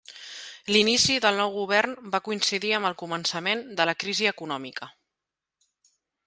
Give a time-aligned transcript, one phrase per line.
[0.75, 4.91] L'inici del nou govern va coincidir amb el començament de la crisi econòmica.